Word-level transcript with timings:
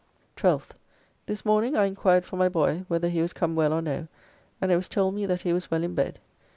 12th. 0.35 0.69
This 1.27 1.45
morning 1.45 1.75
I 1.77 1.85
inquired 1.85 2.25
for 2.25 2.35
my 2.35 2.49
boy, 2.49 2.85
whether 2.87 3.07
he 3.07 3.21
was 3.21 3.33
come 3.33 3.53
well 3.55 3.71
or 3.71 3.83
no, 3.83 4.07
and 4.59 4.71
it 4.71 4.75
was 4.75 4.87
told 4.87 5.13
me 5.13 5.27
that 5.27 5.41
he 5.41 5.53
was 5.53 5.69
well 5.69 5.83
in 5.83 5.93
bed. 5.93 6.17